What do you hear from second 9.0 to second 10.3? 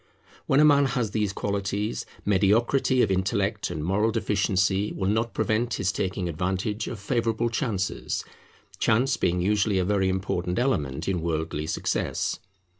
being usually a very